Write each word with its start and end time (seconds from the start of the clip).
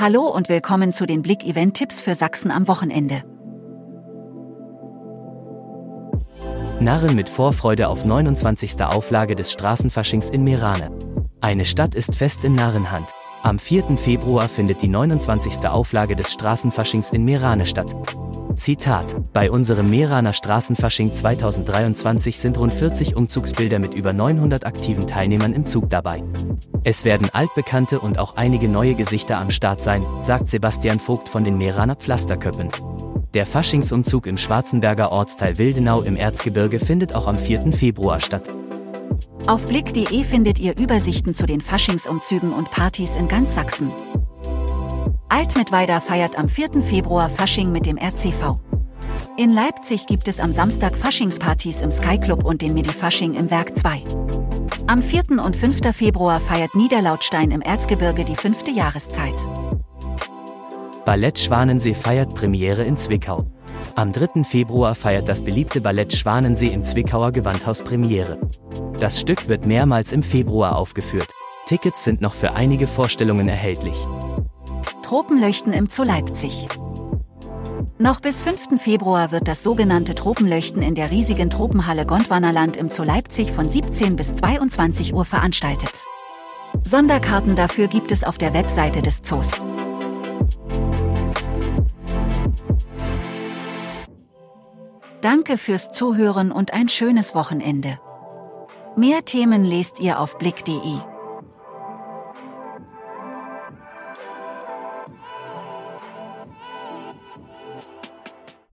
Hallo 0.00 0.28
und 0.28 0.48
willkommen 0.48 0.92
zu 0.92 1.06
den 1.06 1.22
Blick-Event-Tipps 1.22 2.00
für 2.00 2.14
Sachsen 2.14 2.52
am 2.52 2.68
Wochenende. 2.68 3.24
Narren 6.78 7.16
mit 7.16 7.28
Vorfreude 7.28 7.88
auf 7.88 8.04
29. 8.04 8.80
Auflage 8.80 9.34
des 9.34 9.50
Straßenfaschings 9.50 10.30
in 10.30 10.44
Merane. 10.44 10.92
Eine 11.40 11.64
Stadt 11.64 11.96
ist 11.96 12.14
fest 12.14 12.44
in 12.44 12.54
Narrenhand. 12.54 13.12
Am 13.42 13.58
4. 13.58 13.96
Februar 13.96 14.48
findet 14.48 14.82
die 14.82 14.88
29. 14.88 15.66
Auflage 15.66 16.14
des 16.14 16.32
Straßenfaschings 16.32 17.10
in 17.10 17.24
Merane 17.24 17.66
statt. 17.66 17.96
Zitat: 18.58 19.32
Bei 19.32 19.50
unserem 19.50 19.88
Meraner 19.88 20.32
Straßenfasching 20.32 21.14
2023 21.14 22.38
sind 22.38 22.58
rund 22.58 22.72
40 22.72 23.16
Umzugsbilder 23.16 23.78
mit 23.78 23.94
über 23.94 24.12
900 24.12 24.66
aktiven 24.66 25.06
Teilnehmern 25.06 25.52
im 25.52 25.64
Zug 25.64 25.88
dabei. 25.88 26.24
Es 26.82 27.04
werden 27.04 27.28
altbekannte 27.32 28.00
und 28.00 28.18
auch 28.18 28.36
einige 28.36 28.68
neue 28.68 28.94
Gesichter 28.94 29.38
am 29.38 29.50
Start 29.50 29.80
sein, 29.80 30.04
sagt 30.20 30.48
Sebastian 30.48 30.98
Vogt 30.98 31.28
von 31.28 31.44
den 31.44 31.56
Meraner 31.56 31.94
Pflasterköppen. 31.94 32.68
Der 33.32 33.46
Faschingsumzug 33.46 34.26
im 34.26 34.36
Schwarzenberger 34.36 35.12
Ortsteil 35.12 35.58
Wildenau 35.58 36.02
im 36.02 36.16
Erzgebirge 36.16 36.80
findet 36.80 37.14
auch 37.14 37.26
am 37.26 37.36
4. 37.36 37.72
Februar 37.72 38.20
statt. 38.20 38.50
Auf 39.46 39.66
blick.de 39.66 40.24
findet 40.24 40.58
ihr 40.58 40.76
Übersichten 40.76 41.32
zu 41.32 41.46
den 41.46 41.60
Faschingsumzügen 41.60 42.52
und 42.52 42.70
Partys 42.70 43.16
in 43.16 43.28
ganz 43.28 43.54
Sachsen. 43.54 43.92
Altmittweida 45.30 46.00
feiert 46.00 46.38
am 46.38 46.48
4. 46.48 46.82
Februar 46.82 47.28
Fasching 47.28 47.70
mit 47.70 47.84
dem 47.84 47.98
RCV. 47.98 48.56
In 49.36 49.52
Leipzig 49.52 50.06
gibt 50.06 50.26
es 50.26 50.40
am 50.40 50.52
Samstag 50.52 50.96
Faschingspartys 50.96 51.82
im 51.82 51.90
Sky 51.90 52.18
Club 52.18 52.44
und 52.44 52.62
den 52.62 52.72
Medi-Fasching 52.72 53.34
im 53.34 53.50
Werk 53.50 53.76
2. 53.76 54.02
Am 54.86 55.02
4. 55.02 55.42
und 55.44 55.54
5. 55.54 55.94
Februar 55.94 56.40
feiert 56.40 56.74
Niederlautstein 56.74 57.50
im 57.50 57.60
Erzgebirge 57.60 58.24
die 58.24 58.36
fünfte 58.36 58.70
Jahreszeit. 58.70 59.36
Ballett 61.04 61.38
Schwanensee 61.38 61.94
feiert 61.94 62.34
Premiere 62.34 62.84
in 62.84 62.96
Zwickau. 62.96 63.46
Am 63.96 64.12
3. 64.12 64.44
Februar 64.44 64.94
feiert 64.94 65.28
das 65.28 65.42
beliebte 65.42 65.82
Ballett 65.82 66.14
Schwanensee 66.14 66.68
im 66.68 66.82
Zwickauer 66.82 67.32
Gewandhaus 67.32 67.82
Premiere. 67.82 68.38
Das 68.98 69.20
Stück 69.20 69.46
wird 69.46 69.66
mehrmals 69.66 70.12
im 70.12 70.22
Februar 70.22 70.76
aufgeführt. 70.76 71.32
Tickets 71.66 72.02
sind 72.02 72.22
noch 72.22 72.34
für 72.34 72.54
einige 72.54 72.86
Vorstellungen 72.86 73.48
erhältlich. 73.48 73.96
Tropenleuchten 75.08 75.72
im 75.72 75.88
Zoo 75.88 76.02
Leipzig. 76.02 76.68
Noch 77.96 78.20
bis 78.20 78.42
5. 78.42 78.78
Februar 78.78 79.32
wird 79.32 79.48
das 79.48 79.62
sogenannte 79.62 80.14
Tropenleuchten 80.14 80.82
in 80.82 80.94
der 80.94 81.10
riesigen 81.10 81.48
Tropenhalle 81.48 82.04
Gondwanaland 82.04 82.76
im 82.76 82.90
Zoo 82.90 83.04
Leipzig 83.04 83.52
von 83.52 83.70
17 83.70 84.16
bis 84.16 84.34
22 84.34 85.14
Uhr 85.14 85.24
veranstaltet. 85.24 86.04
Sonderkarten 86.84 87.56
dafür 87.56 87.88
gibt 87.88 88.12
es 88.12 88.22
auf 88.22 88.36
der 88.36 88.52
Webseite 88.52 89.00
des 89.00 89.22
Zoos. 89.22 89.62
Danke 95.22 95.56
fürs 95.56 95.90
Zuhören 95.90 96.52
und 96.52 96.74
ein 96.74 96.90
schönes 96.90 97.34
Wochenende. 97.34 97.98
Mehr 98.94 99.24
Themen 99.24 99.64
lest 99.64 100.00
ihr 100.00 100.20
auf 100.20 100.36
blick.de. 100.36 100.98